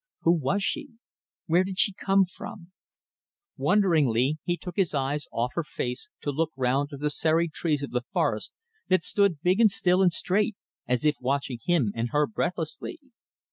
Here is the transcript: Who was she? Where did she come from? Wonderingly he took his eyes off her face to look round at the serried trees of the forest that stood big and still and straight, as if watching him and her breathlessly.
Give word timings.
Who 0.21 0.33
was 0.33 0.63
she? 0.63 0.93
Where 1.45 1.63
did 1.63 1.77
she 1.77 1.93
come 1.93 2.25
from? 2.25 2.71
Wonderingly 3.55 4.39
he 4.43 4.57
took 4.57 4.75
his 4.75 4.95
eyes 4.95 5.27
off 5.31 5.51
her 5.53 5.63
face 5.63 6.09
to 6.21 6.31
look 6.31 6.49
round 6.55 6.89
at 6.91 7.01
the 7.01 7.11
serried 7.11 7.51
trees 7.53 7.83
of 7.83 7.91
the 7.91 8.01
forest 8.11 8.51
that 8.87 9.03
stood 9.03 9.43
big 9.43 9.59
and 9.59 9.69
still 9.69 10.01
and 10.01 10.11
straight, 10.11 10.55
as 10.87 11.05
if 11.05 11.17
watching 11.21 11.59
him 11.63 11.91
and 11.93 12.09
her 12.13 12.25
breathlessly. 12.25 12.97